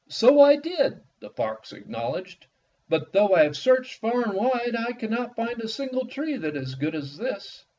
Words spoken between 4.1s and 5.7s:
and wide I can not find a